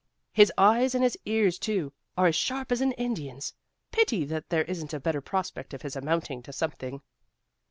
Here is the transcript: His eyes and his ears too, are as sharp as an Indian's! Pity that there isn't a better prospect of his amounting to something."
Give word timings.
His 0.33 0.51
eyes 0.57 0.95
and 0.95 1.03
his 1.03 1.15
ears 1.25 1.59
too, 1.59 1.93
are 2.17 2.25
as 2.25 2.35
sharp 2.35 2.71
as 2.71 2.81
an 2.81 2.91
Indian's! 2.93 3.53
Pity 3.91 4.25
that 4.25 4.49
there 4.49 4.63
isn't 4.63 4.95
a 4.95 4.99
better 4.99 5.21
prospect 5.21 5.75
of 5.75 5.83
his 5.83 5.95
amounting 5.95 6.41
to 6.41 6.51
something." 6.51 7.03